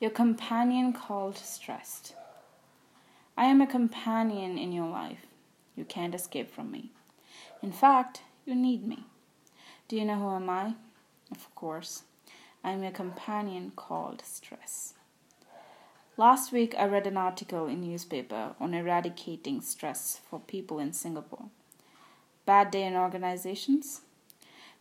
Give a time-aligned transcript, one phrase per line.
[0.00, 2.14] Your companion called stressed.
[3.36, 5.26] I am a companion in your life.
[5.76, 6.90] You can't escape from me.
[7.62, 9.04] In fact, you need me.
[9.88, 10.74] Do you know who am I?
[11.30, 12.02] Of course,
[12.62, 14.94] I am your companion called stress.
[16.16, 21.46] Last week I read an article in newspaper on eradicating stress for people in Singapore.
[22.46, 24.02] Bad day in organizations?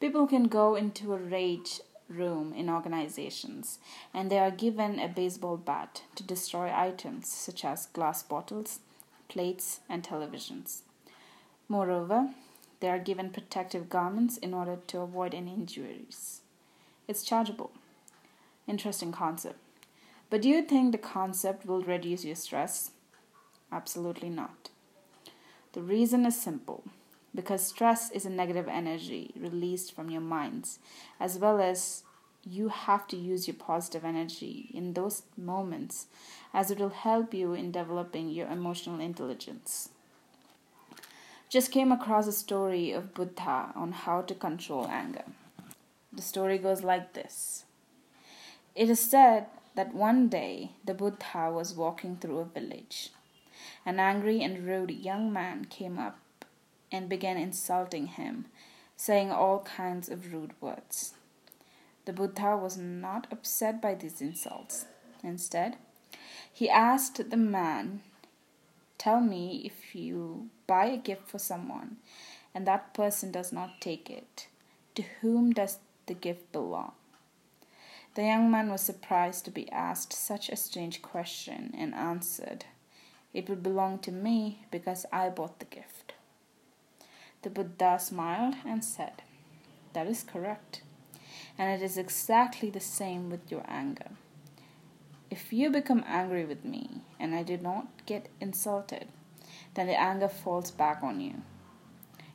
[0.00, 1.80] People can go into a rage
[2.16, 3.78] room in organizations
[4.12, 8.80] and they are given a baseball bat to destroy items such as glass bottles,
[9.28, 10.82] plates, and televisions.
[11.68, 12.30] Moreover,
[12.80, 16.40] they are given protective garments in order to avoid any injuries.
[17.08, 17.72] It's chargeable.
[18.66, 19.58] Interesting concept.
[20.30, 22.92] But do you think the concept will reduce your stress?
[23.70, 24.70] Absolutely not.
[25.72, 26.84] The reason is simple
[27.34, 30.78] because stress is a negative energy released from your minds,
[31.18, 32.02] as well as
[32.44, 36.06] you have to use your positive energy in those moments,
[36.52, 39.90] as it will help you in developing your emotional intelligence.
[41.48, 45.24] Just came across a story of Buddha on how to control anger.
[46.12, 47.64] The story goes like this
[48.74, 53.10] It is said that one day the Buddha was walking through a village.
[53.86, 56.18] An angry and rude young man came up
[56.92, 58.44] and began insulting him,
[58.96, 61.14] saying all kinds of rude words.
[62.04, 64.86] The Buddha was not upset by these insults.
[65.24, 65.76] Instead,
[66.52, 68.02] he asked the man,
[68.98, 71.96] Tell me if you buy a gift for someone
[72.54, 74.46] and that person does not take it,
[74.94, 76.92] to whom does the gift belong?
[78.14, 82.66] The young man was surprised to be asked such a strange question and answered,
[83.32, 86.11] It would belong to me because I bought the gift.
[87.42, 89.22] The Buddha smiled and said,
[89.92, 90.82] That is correct.
[91.58, 94.10] And it is exactly the same with your anger.
[95.30, 99.08] If you become angry with me and I do not get insulted,
[99.74, 101.42] then the anger falls back on you.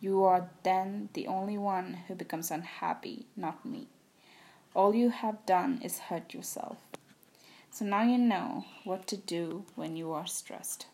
[0.00, 3.88] You are then the only one who becomes unhappy, not me.
[4.74, 6.78] All you have done is hurt yourself.
[7.70, 10.86] So now you know what to do when you are stressed.